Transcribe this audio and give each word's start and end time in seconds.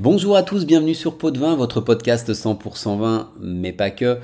Bonjour 0.00 0.36
à 0.36 0.44
tous, 0.44 0.64
bienvenue 0.64 0.94
sur 0.94 1.18
Pot 1.18 1.32
de 1.32 1.40
Vin, 1.40 1.56
votre 1.56 1.80
podcast 1.80 2.32
100% 2.32 3.00
vin, 3.00 3.32
mais 3.40 3.72
pas 3.72 3.90
que. 3.90 4.20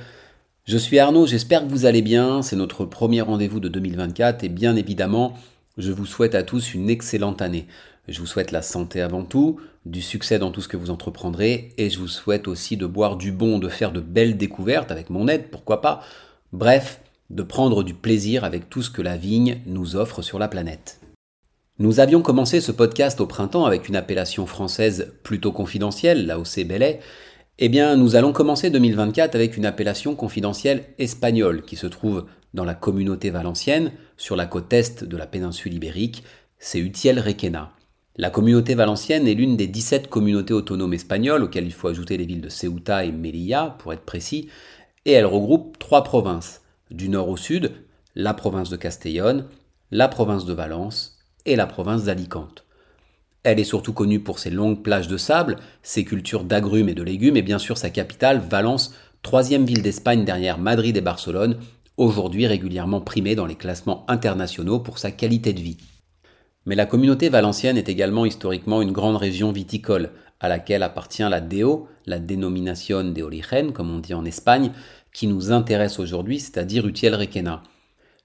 Je 0.63 0.77
suis 0.77 0.99
Arnaud, 0.99 1.25
j'espère 1.25 1.65
que 1.65 1.69
vous 1.69 1.85
allez 1.85 2.01
bien. 2.01 2.41
C'est 2.41 2.55
notre 2.55 2.85
premier 2.85 3.19
rendez-vous 3.19 3.59
de 3.59 3.67
2024 3.67 4.45
et 4.45 4.49
bien 4.49 4.77
évidemment, 4.77 5.33
je 5.77 5.91
vous 5.91 6.05
souhaite 6.05 6.33
à 6.33 6.43
tous 6.43 6.73
une 6.73 6.89
excellente 6.89 7.41
année. 7.41 7.67
Je 8.07 8.21
vous 8.21 8.25
souhaite 8.25 8.53
la 8.53 8.61
santé 8.61 9.01
avant 9.01 9.25
tout, 9.25 9.59
du 9.85 10.01
succès 10.01 10.39
dans 10.39 10.49
tout 10.49 10.61
ce 10.61 10.69
que 10.69 10.77
vous 10.77 10.91
entreprendrez 10.91 11.73
et 11.77 11.89
je 11.89 11.99
vous 11.99 12.07
souhaite 12.07 12.47
aussi 12.47 12.77
de 12.77 12.85
boire 12.85 13.17
du 13.17 13.33
bon, 13.33 13.59
de 13.59 13.67
faire 13.67 13.91
de 13.91 13.99
belles 13.99 14.37
découvertes 14.37 14.91
avec 14.91 15.09
mon 15.09 15.27
aide, 15.27 15.49
pourquoi 15.51 15.81
pas. 15.81 15.99
Bref, 16.53 17.01
de 17.31 17.43
prendre 17.43 17.83
du 17.83 17.93
plaisir 17.93 18.45
avec 18.45 18.69
tout 18.69 18.81
ce 18.81 18.89
que 18.89 19.01
la 19.01 19.17
vigne 19.17 19.59
nous 19.65 19.97
offre 19.97 20.21
sur 20.21 20.39
la 20.39 20.47
planète. 20.47 21.01
Nous 21.77 21.99
avions 21.99 22.21
commencé 22.21 22.61
ce 22.61 22.71
podcast 22.71 23.19
au 23.19 23.27
printemps 23.27 23.65
avec 23.65 23.89
une 23.89 23.97
appellation 23.97 24.45
française 24.45 25.13
plutôt 25.23 25.51
confidentielle, 25.51 26.33
où 26.39 26.45
c'est 26.45 26.63
Belay. 26.63 27.01
Eh 27.59 27.67
bien, 27.67 27.97
nous 27.97 28.15
allons 28.15 28.31
commencer 28.31 28.69
2024 28.69 29.35
avec 29.35 29.57
une 29.57 29.65
appellation 29.65 30.15
confidentielle 30.15 30.85
espagnole 30.99 31.63
qui 31.63 31.75
se 31.75 31.87
trouve 31.87 32.27
dans 32.53 32.63
la 32.63 32.75
communauté 32.75 33.29
valencienne, 33.29 33.91
sur 34.15 34.37
la 34.37 34.45
côte 34.45 34.71
est 34.71 35.03
de 35.03 35.17
la 35.17 35.27
péninsule 35.27 35.73
ibérique, 35.73 36.23
c'est 36.59 36.79
Utiel 36.79 37.19
Requena. 37.19 37.73
La 38.15 38.29
communauté 38.29 38.73
valencienne 38.73 39.27
est 39.27 39.33
l'une 39.33 39.57
des 39.57 39.67
17 39.67 40.07
communautés 40.07 40.53
autonomes 40.53 40.93
espagnoles 40.93 41.43
auxquelles 41.43 41.65
il 41.65 41.73
faut 41.73 41.89
ajouter 41.89 42.15
les 42.15 42.25
villes 42.25 42.39
de 42.39 42.47
Ceuta 42.47 43.03
et 43.03 43.11
Melilla, 43.11 43.75
pour 43.79 43.91
être 43.91 44.05
précis, 44.05 44.47
et 45.03 45.11
elle 45.11 45.25
regroupe 45.25 45.77
trois 45.77 46.05
provinces. 46.05 46.61
Du 46.89 47.09
nord 47.09 47.27
au 47.27 47.35
sud, 47.35 47.73
la 48.15 48.33
province 48.33 48.69
de 48.69 48.77
Castellón, 48.77 49.43
la 49.91 50.07
province 50.07 50.45
de 50.45 50.53
Valence 50.53 51.14
et 51.45 51.55
la 51.55 51.67
province 51.67 52.03
d'Alicante. 52.03 52.65
Elle 53.43 53.59
est 53.59 53.63
surtout 53.63 53.93
connue 53.93 54.19
pour 54.19 54.39
ses 54.39 54.49
longues 54.49 54.81
plages 54.81 55.07
de 55.07 55.17
sable, 55.17 55.57
ses 55.83 56.03
cultures 56.03 56.43
d'agrumes 56.43 56.89
et 56.89 56.95
de 56.95 57.03
légumes, 57.03 57.37
et 57.37 57.43
bien 57.43 57.59
sûr 57.59 57.77
sa 57.77 57.91
capitale, 57.91 58.41
Valence, 58.49 58.93
troisième 59.21 59.65
ville 59.65 59.83
d'Espagne 59.83 60.25
derrière 60.25 60.57
Madrid 60.57 60.97
et 60.97 61.01
Barcelone, 61.01 61.57
aujourd'hui 61.97 62.47
régulièrement 62.47 63.01
primée 63.01 63.35
dans 63.35 63.45
les 63.45 63.55
classements 63.55 64.03
internationaux 64.07 64.79
pour 64.79 64.97
sa 64.97 65.11
qualité 65.11 65.53
de 65.53 65.61
vie. 65.61 65.77
Mais 66.65 66.75
la 66.75 66.87
communauté 66.87 67.29
valencienne 67.29 67.77
est 67.77 67.89
également 67.89 68.25
historiquement 68.25 68.81
une 68.81 68.91
grande 68.91 69.17
région 69.17 69.51
viticole, 69.51 70.09
à 70.39 70.49
laquelle 70.49 70.83
appartient 70.83 71.23
la 71.23 71.39
DEO, 71.39 71.87
la 72.07 72.19
dénomination 72.19 73.03
de 73.03 73.21
origen, 73.21 73.71
comme 73.71 73.91
on 73.91 73.99
dit 73.99 74.13
en 74.13 74.25
Espagne, 74.25 74.71
qui 75.13 75.27
nous 75.27 75.51
intéresse 75.51 75.99
aujourd'hui, 75.99 76.39
c'est-à-dire 76.39 76.87
Utiel 76.87 77.15
Requena. 77.15 77.61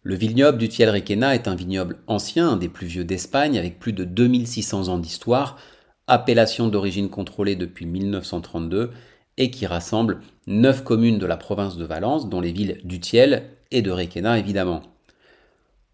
Le 0.02 0.14
vignoble 0.14 0.56
du 0.56 0.66
Requena 0.66 1.34
est 1.34 1.46
un 1.46 1.54
vignoble 1.54 1.98
ancien, 2.06 2.48
un 2.48 2.56
des 2.56 2.70
plus 2.70 2.86
vieux 2.86 3.04
d'Espagne, 3.04 3.58
avec 3.58 3.78
plus 3.78 3.92
de 3.92 4.04
2600 4.04 4.88
ans 4.88 4.98
d'histoire, 4.98 5.58
appellation 6.06 6.68
d'origine 6.68 7.10
contrôlée 7.10 7.54
depuis 7.54 7.84
1932 7.84 8.92
et 9.36 9.50
qui 9.50 9.66
rassemble 9.66 10.22
9 10.46 10.84
communes 10.84 11.18
de 11.18 11.26
la 11.26 11.36
province 11.36 11.76
de 11.76 11.84
Valence, 11.84 12.30
dont 12.30 12.40
les 12.40 12.50
villes 12.50 12.78
d'Utiel 12.82 13.50
et 13.70 13.82
de 13.82 13.90
Requena 13.90 14.38
évidemment. 14.38 14.80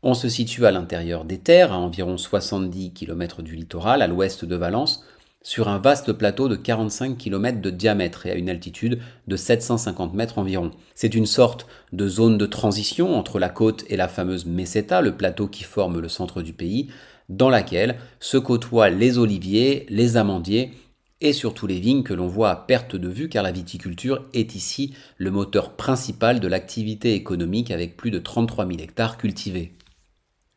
On 0.05 0.15
se 0.15 0.29
situe 0.29 0.67
à 0.67 0.71
l'intérieur 0.71 1.25
des 1.25 1.39
terres, 1.39 1.73
à 1.73 1.79
environ 1.79 2.17
70 2.17 2.93
km 2.93 3.43
du 3.43 3.57
littoral, 3.57 4.03
à 4.03 4.07
l'ouest 4.07 4.45
de 4.45 4.55
Valence, 4.55 5.05
sur 5.47 5.69
un 5.69 5.79
vaste 5.79 6.13
plateau 6.13 6.49
de 6.49 6.57
45 6.57 7.17
km 7.17 7.61
de 7.61 7.71
diamètre 7.71 8.27
et 8.27 8.33
à 8.33 8.35
une 8.35 8.51
altitude 8.51 8.99
de 9.29 9.37
750 9.37 10.13
mètres 10.13 10.39
environ. 10.39 10.73
C'est 10.97 11.15
une 11.15 11.25
sorte 11.25 11.69
de 11.93 12.09
zone 12.09 12.37
de 12.37 12.47
transition 12.47 13.17
entre 13.17 13.39
la 13.39 13.49
côte 13.49 13.85
et 13.89 13.97
la 13.97 14.09
fameuse 14.09 14.45
Meseta, 14.45 15.01
le 15.03 15.17
plateau 15.17 15.47
qui 15.47 15.63
forme 15.63 16.01
le 16.01 16.09
centre 16.09 16.43
du 16.43 16.53
pays, 16.53 16.89
dans 17.29 17.49
laquelle 17.49 17.95
se 18.19 18.39
côtoient 18.39 18.91
les 18.91 19.19
oliviers, 19.19 19.87
les 19.89 20.17
amandiers 20.17 20.73
et 21.21 21.33
surtout 21.33 21.69
les 21.69 21.79
vignes 21.79 22.03
que 22.03 22.13
l'on 22.13 22.27
voit 22.27 22.51
à 22.51 22.57
perte 22.57 22.97
de 22.97 23.09
vue 23.09 23.29
car 23.29 23.45
la 23.45 23.53
viticulture 23.53 24.25
est 24.35 24.57
ici 24.57 24.95
le 25.17 25.31
moteur 25.31 25.77
principal 25.77 26.41
de 26.41 26.49
l'activité 26.49 27.15
économique 27.15 27.71
avec 27.71 27.97
plus 27.97 28.11
de 28.11 28.19
33 28.19 28.67
000 28.67 28.81
hectares 28.81 29.17
cultivés. 29.17 29.77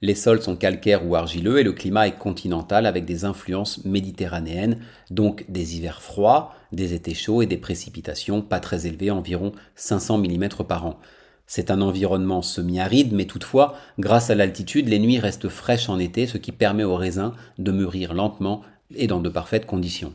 Les 0.01 0.15
sols 0.15 0.41
sont 0.41 0.55
calcaires 0.55 1.05
ou 1.05 1.15
argileux 1.15 1.59
et 1.59 1.63
le 1.63 1.73
climat 1.73 2.07
est 2.07 2.17
continental 2.17 2.85
avec 2.85 3.03
des 3.03 3.25
influences 3.25 3.83
méditerranéennes, 3.83 4.79
donc 5.11 5.43
des 5.49 5.75
hivers 5.75 6.01
froids, 6.01 6.55
des 6.71 6.93
étés 6.93 7.13
chauds 7.13 7.41
et 7.41 7.47
des 7.47 7.57
précipitations 7.57 8.41
pas 8.41 8.61
très 8.61 8.87
élevées, 8.87 9.11
environ 9.11 9.51
500 9.75 10.19
mm 10.19 10.47
par 10.65 10.85
an. 10.85 10.99
C'est 11.47 11.69
un 11.69 11.81
environnement 11.81 12.41
semi-aride, 12.41 13.11
mais 13.11 13.25
toutefois, 13.25 13.75
grâce 13.97 14.29
à 14.29 14.35
l'altitude, 14.35 14.87
les 14.87 14.99
nuits 14.99 15.19
restent 15.19 15.49
fraîches 15.49 15.89
en 15.89 15.99
été, 15.99 16.27
ce 16.27 16.37
qui 16.37 16.53
permet 16.53 16.85
aux 16.85 16.95
raisins 16.95 17.33
de 17.57 17.71
mûrir 17.73 18.13
lentement 18.13 18.61
et 18.95 19.07
dans 19.07 19.19
de 19.19 19.29
parfaites 19.29 19.65
conditions. 19.65 20.13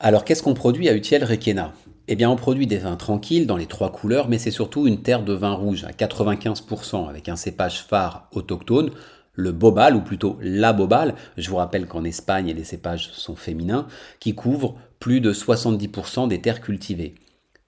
Alors 0.00 0.24
qu'est-ce 0.24 0.42
qu'on 0.42 0.54
produit 0.54 0.88
à 0.88 0.94
Utiel 0.94 1.24
Requena 1.24 1.72
eh 2.10 2.16
bien, 2.16 2.30
on 2.30 2.36
produit 2.36 2.66
des 2.66 2.78
vins 2.78 2.96
tranquilles 2.96 3.46
dans 3.46 3.58
les 3.58 3.66
trois 3.66 3.92
couleurs, 3.92 4.28
mais 4.28 4.38
c'est 4.38 4.50
surtout 4.50 4.86
une 4.86 5.02
terre 5.02 5.22
de 5.22 5.34
vin 5.34 5.52
rouge 5.52 5.84
à 5.84 5.90
95% 5.90 7.08
avec 7.08 7.28
un 7.28 7.36
cépage 7.36 7.82
phare 7.82 8.28
autochtone, 8.32 8.90
le 9.34 9.52
bobal, 9.52 9.94
ou 9.94 10.00
plutôt 10.00 10.38
la 10.40 10.72
bobal. 10.72 11.14
Je 11.36 11.50
vous 11.50 11.56
rappelle 11.56 11.86
qu'en 11.86 12.04
Espagne, 12.04 12.52
les 12.52 12.64
cépages 12.64 13.10
sont 13.12 13.36
féminins, 13.36 13.86
qui 14.20 14.34
couvre 14.34 14.76
plus 14.98 15.20
de 15.20 15.32
70% 15.32 16.28
des 16.28 16.40
terres 16.40 16.62
cultivées. 16.62 17.14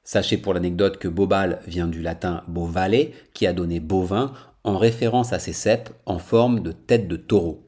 Sachez 0.04 0.38
pour 0.38 0.54
l'anecdote 0.54 0.98
que 0.98 1.06
bobal 1.06 1.60
vient 1.66 1.86
du 1.86 2.00
latin 2.00 2.42
bovale, 2.48 3.08
qui 3.34 3.46
a 3.46 3.52
donné 3.52 3.78
bovin, 3.78 4.32
en 4.64 4.78
référence 4.78 5.32
à 5.32 5.38
ces 5.38 5.52
cèpes 5.52 5.90
en 6.06 6.18
forme 6.18 6.60
de 6.60 6.72
tête 6.72 7.08
de 7.08 7.16
taureau. 7.16 7.62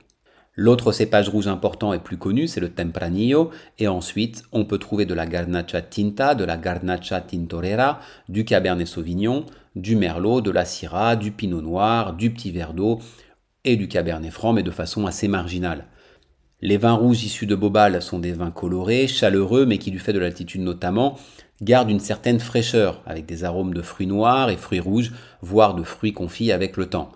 L'autre 0.55 0.93
cépage 0.93 1.31
rouge 1.31 1.49
important 1.49 1.95
et 1.95 1.99
plus 1.99 2.19
connu, 2.19 2.47
c'est 2.47 2.61
le 2.61 2.69
Tempranillo, 2.69 3.51
et 3.79 3.89
ensuite 3.89 4.43
on 4.53 4.67
peut 4.67 4.77
trouver 4.77 5.07
de 5.07 5.15
la 5.15 5.27
Garnacha 5.27 5.81
Tinta, 5.81 6.35
de 6.35 6.45
la 6.45 6.59
Garnacha 6.59 7.23
Tintorera, 7.23 8.01
du 8.29 8.45
Cabernet 8.45 8.87
Sauvignon, 8.87 9.47
du 9.77 9.97
Merlot, 9.97 10.43
de 10.43 10.51
la 10.51 10.67
Syrah, 10.67 11.17
du 11.17 11.33
Pinot 11.33 11.63
Noir, 11.63 12.13
du 12.13 12.31
Petit 12.31 12.51
Verdot 12.51 13.01
et 13.65 13.77
du 13.77 13.89
Cabernet 13.89 14.31
Franc, 14.31 14.53
mais 14.53 14.63
de 14.63 14.71
façon 14.71 15.07
assez 15.07 15.27
marginale. 15.27 15.87
Les 16.61 16.77
vins 16.77 16.93
rouges 16.93 17.25
issus 17.25 17.47
de 17.47 17.55
Bobal 17.55 18.03
sont 18.03 18.19
des 18.19 18.33
vins 18.33 18.51
colorés, 18.51 19.09
chaleureux, 19.09 19.65
mais 19.65 19.79
qui 19.79 19.91
du 19.91 19.99
fait 19.99 20.13
de 20.13 20.19
l'altitude 20.19 20.61
notamment, 20.61 21.19
gardent 21.63 21.91
une 21.91 21.99
certaine 21.99 22.41
fraîcheur, 22.41 23.01
avec 23.07 23.25
des 23.25 23.45
arômes 23.45 23.73
de 23.73 23.83
fruits 23.83 24.07
noirs 24.07 24.51
et 24.51 24.59
fruits 24.59 24.81
rouges, 24.81 25.13
voire 25.41 25.75
de 25.75 25.83
fruits 25.83 26.13
confits 26.13 26.53
avec 26.53 26.77
le 26.77 26.87
temps. 26.87 27.13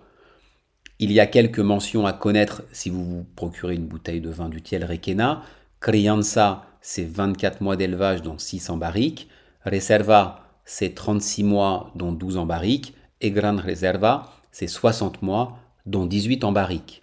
Il 0.99 1.13
y 1.13 1.21
a 1.21 1.27
quelques 1.27 1.59
mentions 1.59 2.07
à 2.07 2.15
connaître 2.15 2.63
si 2.73 2.89
vous 2.89 3.05
vous 3.05 3.27
procurez 3.37 3.75
une 3.75 3.87
bouteille 3.87 4.23
de 4.23 4.31
vin 4.31 4.49
du 4.49 4.63
Tiel 4.63 4.83
Requena. 4.83 5.43
Crianza, 5.79 6.65
c'est 6.81 7.05
24 7.05 7.61
mois 7.61 7.77
d'élevage 7.77 8.23
dont 8.23 8.39
6 8.39 8.71
en 8.71 8.79
barrique. 8.79 9.29
Reserva, 9.67 10.47
c'est 10.65 10.95
36 10.95 11.45
mois 11.45 11.91
dont 11.97 12.13
12 12.13 12.39
en 12.39 12.47
barrique. 12.47 12.95
Et 13.21 13.31
Gran 13.31 13.57
Reserva, 13.57 14.33
c'est 14.53 14.69
60 14.69 15.21
mois 15.21 15.59
dont 15.85 16.07
18 16.07 16.45
en 16.45 16.53
barrique. 16.53 17.03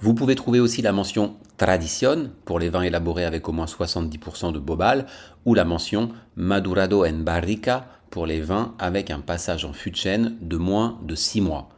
Vous 0.00 0.14
pouvez 0.14 0.34
trouver 0.34 0.58
aussi 0.58 0.82
la 0.82 0.92
mention 0.92 1.36
Tradition 1.58 2.30
pour 2.44 2.58
les 2.58 2.70
vins 2.70 2.82
élaborés 2.82 3.24
avec 3.24 3.48
au 3.48 3.52
moins 3.52 3.66
70% 3.66 4.52
de 4.52 4.58
bobal 4.58 5.06
ou 5.44 5.54
la 5.54 5.64
mention 5.64 6.10
Madurado 6.34 7.04
en 7.04 7.18
Barrica 7.18 7.86
pour 8.10 8.26
les 8.26 8.40
vins 8.40 8.74
avec 8.78 9.10
un 9.10 9.20
passage 9.20 9.64
en 9.64 9.72
fût 9.72 9.90
de 9.90 10.32
de 10.40 10.56
moins 10.56 10.98
de 11.02 11.14
6 11.14 11.40
mois. 11.40 11.68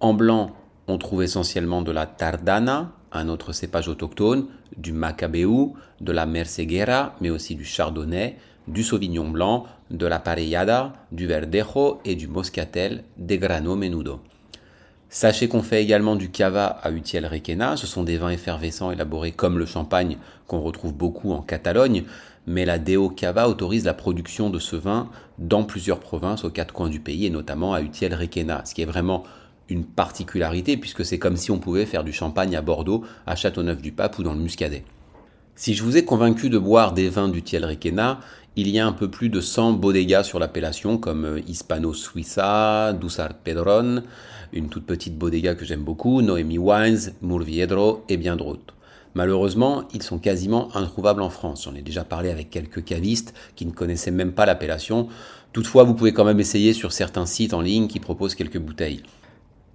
En 0.00 0.14
blanc, 0.14 0.56
on 0.90 0.98
trouve 0.98 1.22
essentiellement 1.22 1.82
de 1.82 1.92
la 1.92 2.06
Tardana, 2.06 2.92
un 3.12 3.28
autre 3.28 3.52
cépage 3.52 3.88
autochtone, 3.88 4.46
du 4.76 4.92
Macabeu, 4.92 5.70
de 6.00 6.12
la 6.12 6.26
Merceguera, 6.26 7.14
mais 7.20 7.30
aussi 7.30 7.54
du 7.54 7.64
Chardonnay, 7.64 8.36
du 8.68 8.82
Sauvignon 8.82 9.28
blanc, 9.28 9.66
de 9.90 10.06
la 10.06 10.18
Parellada, 10.18 10.92
du 11.12 11.26
Verdejo 11.26 12.00
et 12.04 12.14
du 12.14 12.28
Moscatel 12.28 13.04
des 13.16 13.38
Grano 13.38 13.74
Menudo. 13.74 14.20
Sachez 15.08 15.48
qu'on 15.48 15.62
fait 15.62 15.82
également 15.82 16.14
du 16.14 16.30
cava 16.30 16.66
à 16.66 16.92
Utiel 16.92 17.26
Requena. 17.26 17.76
Ce 17.76 17.88
sont 17.88 18.04
des 18.04 18.16
vins 18.16 18.30
effervescents 18.30 18.92
élaborés 18.92 19.32
comme 19.32 19.58
le 19.58 19.66
champagne 19.66 20.18
qu'on 20.46 20.60
retrouve 20.60 20.94
beaucoup 20.94 21.32
en 21.32 21.42
Catalogne, 21.42 22.04
mais 22.46 22.64
la 22.64 22.78
Deo 22.78 23.10
Cava 23.10 23.48
autorise 23.48 23.84
la 23.84 23.94
production 23.94 24.50
de 24.50 24.60
ce 24.60 24.76
vin 24.76 25.08
dans 25.38 25.64
plusieurs 25.64 25.98
provinces 25.98 26.44
aux 26.44 26.50
quatre 26.50 26.72
coins 26.72 26.88
du 26.88 27.00
pays 27.00 27.26
et 27.26 27.30
notamment 27.30 27.74
à 27.74 27.82
Utiel 27.82 28.14
Requena, 28.14 28.62
ce 28.64 28.72
qui 28.72 28.82
est 28.82 28.86
vraiment 28.86 29.24
une 29.70 29.84
particularité 29.84 30.76
puisque 30.76 31.04
c'est 31.04 31.18
comme 31.18 31.36
si 31.36 31.50
on 31.50 31.58
pouvait 31.58 31.86
faire 31.86 32.04
du 32.04 32.12
champagne 32.12 32.56
à 32.56 32.62
Bordeaux, 32.62 33.04
à 33.26 33.36
Châteauneuf-du-Pape 33.36 34.18
ou 34.18 34.22
dans 34.22 34.34
le 34.34 34.40
Muscadet. 34.40 34.84
Si 35.54 35.74
je 35.74 35.82
vous 35.82 35.96
ai 35.96 36.04
convaincu 36.04 36.48
de 36.48 36.58
boire 36.58 36.92
des 36.92 37.08
vins 37.08 37.28
du 37.28 37.42
Tiel 37.42 37.64
Requena, 37.66 38.20
il 38.56 38.68
y 38.68 38.78
a 38.78 38.86
un 38.86 38.92
peu 38.92 39.08
plus 39.08 39.28
de 39.28 39.40
100 39.40 39.74
bodegas 39.74 40.24
sur 40.24 40.38
l'appellation 40.38 40.98
comme 40.98 41.24
euh, 41.24 41.40
Hispano 41.46 41.94
Suiza, 41.94 42.92
Dussart 42.92 43.34
Pedron, 43.44 44.02
une 44.52 44.68
toute 44.68 44.86
petite 44.86 45.16
bodega 45.16 45.54
que 45.54 45.64
j'aime 45.64 45.82
beaucoup, 45.82 46.20
Noemi 46.22 46.58
Wines, 46.58 47.12
Murviedro 47.22 48.04
et 48.08 48.16
bien 48.16 48.36
d'autres. 48.36 48.74
Malheureusement, 49.14 49.84
ils 49.92 50.02
sont 50.02 50.18
quasiment 50.18 50.74
introuvables 50.76 51.22
en 51.22 51.30
France. 51.30 51.64
J'en 51.64 51.74
ai 51.74 51.82
déjà 51.82 52.04
parlé 52.04 52.30
avec 52.30 52.50
quelques 52.50 52.84
cavistes 52.84 53.34
qui 53.56 53.66
ne 53.66 53.72
connaissaient 53.72 54.10
même 54.10 54.32
pas 54.32 54.46
l'appellation. 54.46 55.08
Toutefois, 55.52 55.84
vous 55.84 55.94
pouvez 55.94 56.12
quand 56.12 56.24
même 56.24 56.40
essayer 56.40 56.72
sur 56.72 56.92
certains 56.92 57.26
sites 57.26 57.54
en 57.54 57.60
ligne 57.60 57.88
qui 57.88 57.98
proposent 57.98 58.34
quelques 58.34 58.58
bouteilles. 58.58 59.02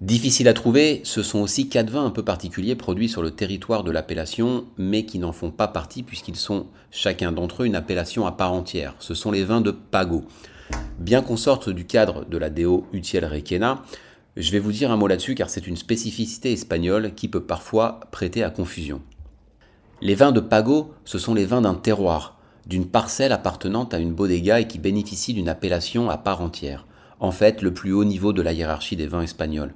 Difficile 0.02 0.46
à 0.48 0.52
trouver, 0.52 1.00
ce 1.04 1.22
sont 1.22 1.38
aussi 1.38 1.70
quatre 1.70 1.88
vins 1.88 2.04
un 2.04 2.10
peu 2.10 2.22
particuliers 2.22 2.74
produits 2.74 3.08
sur 3.08 3.22
le 3.22 3.30
territoire 3.30 3.82
de 3.82 3.90
l'appellation, 3.90 4.66
mais 4.76 5.06
qui 5.06 5.18
n'en 5.18 5.32
font 5.32 5.50
pas 5.50 5.68
partie 5.68 6.02
puisqu'ils 6.02 6.36
sont 6.36 6.66
chacun 6.90 7.32
d'entre 7.32 7.62
eux 7.62 7.66
une 7.66 7.74
appellation 7.74 8.26
à 8.26 8.32
part 8.32 8.52
entière. 8.52 8.94
Ce 8.98 9.14
sont 9.14 9.30
les 9.30 9.42
vins 9.42 9.62
de 9.62 9.70
Pago. 9.70 10.24
Bien 10.98 11.22
qu'on 11.22 11.38
sorte 11.38 11.70
du 11.70 11.86
cadre 11.86 12.26
de 12.26 12.36
la 12.36 12.50
Deo 12.50 12.86
Utiel 12.92 13.24
Requena, 13.24 13.82
je 14.36 14.52
vais 14.52 14.58
vous 14.58 14.72
dire 14.72 14.90
un 14.90 14.98
mot 14.98 15.06
là-dessus 15.06 15.34
car 15.34 15.48
c'est 15.48 15.66
une 15.66 15.78
spécificité 15.78 16.52
espagnole 16.52 17.14
qui 17.14 17.28
peut 17.28 17.44
parfois 17.44 18.00
prêter 18.10 18.42
à 18.42 18.50
confusion. 18.50 19.00
Les 20.02 20.14
vins 20.14 20.32
de 20.32 20.40
Pago, 20.40 20.92
ce 21.06 21.18
sont 21.18 21.32
les 21.32 21.46
vins 21.46 21.62
d'un 21.62 21.74
terroir, 21.74 22.38
d'une 22.66 22.86
parcelle 22.86 23.32
appartenant 23.32 23.84
à 23.84 23.96
une 23.96 24.12
bodega 24.12 24.60
et 24.60 24.68
qui 24.68 24.78
bénéficie 24.78 25.32
d'une 25.32 25.48
appellation 25.48 26.10
à 26.10 26.18
part 26.18 26.42
entière. 26.42 26.85
En 27.20 27.32
fait, 27.32 27.62
le 27.62 27.72
plus 27.72 27.92
haut 27.92 28.04
niveau 28.04 28.32
de 28.32 28.42
la 28.42 28.52
hiérarchie 28.52 28.96
des 28.96 29.06
vins 29.06 29.22
espagnols. 29.22 29.74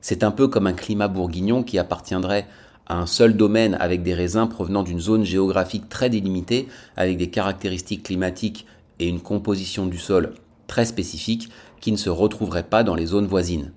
C'est 0.00 0.22
un 0.22 0.30
peu 0.30 0.48
comme 0.48 0.66
un 0.66 0.72
climat 0.72 1.08
bourguignon 1.08 1.62
qui 1.62 1.78
appartiendrait 1.78 2.46
à 2.86 2.98
un 2.98 3.06
seul 3.06 3.36
domaine 3.36 3.76
avec 3.80 4.02
des 4.02 4.14
raisins 4.14 4.48
provenant 4.48 4.82
d'une 4.82 5.00
zone 5.00 5.24
géographique 5.24 5.88
très 5.88 6.08
délimitée, 6.08 6.68
avec 6.96 7.16
des 7.16 7.30
caractéristiques 7.30 8.04
climatiques 8.04 8.66
et 9.00 9.08
une 9.08 9.20
composition 9.20 9.86
du 9.86 9.98
sol 9.98 10.34
très 10.66 10.84
spécifique 10.84 11.50
qui 11.80 11.92
ne 11.92 11.96
se 11.96 12.10
retrouverait 12.10 12.62
pas 12.62 12.84
dans 12.84 12.94
les 12.94 13.06
zones 13.06 13.26
voisines. 13.26 13.72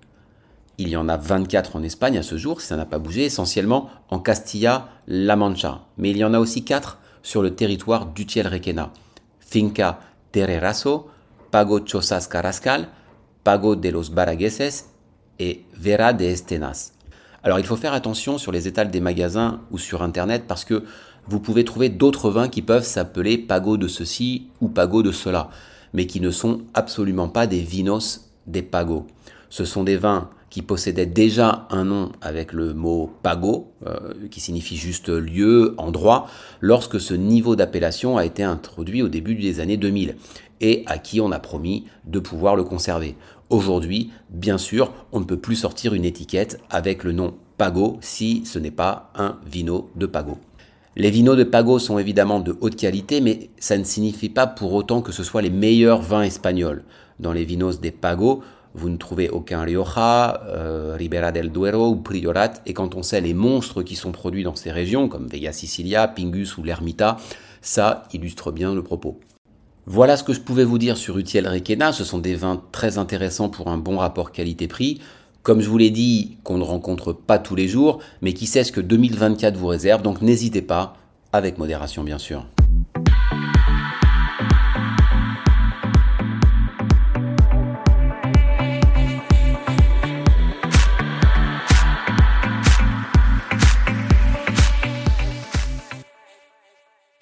Il 0.78 0.88
y 0.88 0.96
en 0.96 1.10
a 1.10 1.18
24 1.18 1.76
en 1.76 1.84
Espagne 1.84 2.18
à 2.18 2.24
ce 2.24 2.38
jour, 2.38 2.62
si 2.62 2.68
ça 2.68 2.78
n'a 2.78 2.86
pas 2.86 3.00
bougé, 3.00 3.26
essentiellement 3.26 3.90
en 4.10 4.20
Castilla-La 4.20 5.36
Mancha. 5.36 5.82
Mais 5.98 6.12
il 6.12 6.18
y 6.18 6.24
en 6.24 6.34
a 6.34 6.40
aussi 6.40 6.64
4 6.64 7.00
sur 7.22 7.42
le 7.42 7.54
territoire 7.54 8.06
d'Utiel 8.06 8.48
Requena. 8.48 8.94
Finca 9.40 10.00
Terreraso, 10.32 11.10
Pago 11.52 11.82
Chosas 11.86 12.28
Carrascal, 12.32 12.88
Pago 13.44 13.76
de 13.76 13.90
los 13.90 14.12
Baragueses 14.12 14.86
et 15.40 15.64
Vera 15.74 16.14
de 16.14 16.26
Estenas. 16.26 16.94
Alors 17.44 17.60
il 17.60 17.66
faut 17.66 17.78
faire 17.78 17.94
attention 17.94 18.38
sur 18.38 18.52
les 18.52 18.68
étals 18.68 18.92
des 18.92 19.00
magasins 19.00 19.62
ou 19.72 19.78
sur 19.78 20.02
internet 20.02 20.44
parce 20.48 20.66
que 20.66 20.84
vous 21.28 21.40
pouvez 21.40 21.64
trouver 21.64 21.90
d'autres 21.90 22.32
vins 22.32 22.50
qui 22.50 22.62
peuvent 22.62 22.84
s'appeler 22.84 23.38
Pago 23.38 23.78
de 23.78 23.88
ceci 23.88 24.48
ou 24.62 24.68
Pago 24.68 25.04
de 25.04 25.12
cela, 25.12 25.50
mais 25.94 26.08
qui 26.08 26.22
ne 26.22 26.32
sont 26.32 26.62
absolument 26.74 27.30
pas 27.30 27.48
des 27.48 27.62
vinos 27.62 28.32
des 28.48 28.62
Pago. 28.62 29.06
Ce 29.50 29.66
sont 29.66 29.84
des 29.84 29.98
vins 29.98 30.30
qui 30.50 30.62
possédait 30.62 31.06
déjà 31.06 31.68
un 31.70 31.86
nom 31.86 32.12
avec 32.22 32.54
le 32.54 32.74
mot 32.74 33.12
pago, 33.22 33.72
euh, 33.86 34.14
qui 34.32 34.40
signifie 34.40 34.78
juste 34.78 35.10
lieu, 35.10 35.76
endroit, 35.78 36.28
lorsque 36.60 37.00
ce 37.00 37.14
niveau 37.14 37.56
d'appellation 37.56 38.18
a 38.18 38.26
été 38.26 38.44
introduit 38.44 39.02
au 39.02 39.10
début 39.10 39.36
des 39.36 39.60
années 39.60 39.78
2000, 39.78 40.16
et 40.62 40.84
à 40.88 40.98
qui 40.98 41.22
on 41.22 41.32
a 41.32 41.40
promis 41.40 41.86
de 42.06 42.20
pouvoir 42.20 42.56
le 42.56 42.64
conserver. 42.64 43.16
Aujourd'hui, 43.50 44.12
bien 44.30 44.58
sûr, 44.58 44.92
on 45.12 45.20
ne 45.20 45.26
peut 45.26 45.38
plus 45.38 45.56
sortir 45.56 45.94
une 45.94 46.06
étiquette 46.06 46.60
avec 46.70 47.04
le 47.04 47.12
nom 47.12 47.36
pago 47.58 47.98
si 48.02 48.46
ce 48.46 48.60
n'est 48.60 48.72
pas 48.72 49.12
un 49.16 49.38
vino 49.46 49.90
de 49.96 50.06
pago. 50.06 50.38
Les 50.96 51.12
vinos 51.12 51.38
de 51.38 51.46
Pago 51.46 51.80
sont 51.80 51.98
évidemment 51.98 52.42
de 52.42 52.58
haute 52.60 52.76
qualité, 52.76 53.22
mais 53.22 53.52
ça 53.58 53.78
ne 53.78 53.86
signifie 53.86 54.28
pas 54.28 54.48
pour 54.48 54.74
autant 54.74 55.02
que 55.02 55.14
ce 55.14 55.24
soit 55.24 55.42
les 55.42 55.50
meilleurs 55.52 56.02
vins 56.02 56.24
espagnols. 56.24 56.84
Dans 57.20 57.32
les 57.32 57.46
vinos 57.46 57.80
des 57.80 57.92
Pago, 57.92 58.42
vous 58.76 58.90
ne 58.90 58.98
trouvez 58.98 59.30
aucun 59.30 59.62
Rioja, 59.62 60.42
euh, 60.48 60.96
Ribera 60.98 61.32
del 61.32 61.52
Duero 61.52 61.90
ou 61.90 61.96
Priorat, 61.96 62.54
et 62.66 62.74
quand 62.74 62.96
on 62.96 63.04
sait 63.04 63.22
les 63.22 63.34
monstres 63.34 63.84
qui 63.84 63.96
sont 63.96 64.12
produits 64.12 64.44
dans 64.44 64.56
ces 64.56 64.72
régions, 64.72 65.08
comme 65.08 65.28
Vega 65.28 65.52
Sicilia, 65.52 66.08
Pingus 66.08 66.58
ou 66.58 66.64
l'Ermita, 66.64 67.18
ça 67.62 68.04
illustre 68.14 68.52
bien 68.52 68.74
le 68.74 68.84
propos. 68.84 69.20
Voilà 69.86 70.18
ce 70.18 70.24
que 70.24 70.34
je 70.34 70.40
pouvais 70.40 70.64
vous 70.64 70.78
dire 70.78 70.98
sur 70.98 71.18
Utiel 71.18 71.48
Requena, 71.48 71.92
ce 71.92 72.04
sont 72.04 72.20
des 72.20 72.36
vins 72.36 72.62
très 72.72 72.98
intéressants 72.98 73.50
pour 73.50 73.70
un 73.70 73.78
bon 73.78 73.98
rapport 73.98 74.32
qualité-prix. 74.32 75.00
Comme 75.42 75.62
je 75.62 75.70
vous 75.70 75.78
l'ai 75.78 75.90
dit, 75.90 76.38
qu'on 76.44 76.58
ne 76.58 76.64
rencontre 76.64 77.12
pas 77.12 77.40
tous 77.40 77.56
les 77.56 77.68
jours, 77.68 78.00
mais 78.22 78.34
qui 78.34 78.46
sait 78.46 78.64
ce 78.64 78.72
que 78.72 78.82
2024 78.82 79.58
vous 79.58 79.68
réserve, 79.68 80.04
donc 80.04 80.22
n'hésitez 80.22 80.62
pas, 80.62 80.96
avec 81.34 81.58
modération 81.58 82.04
bien 82.04 82.20
sûr. 82.20 82.46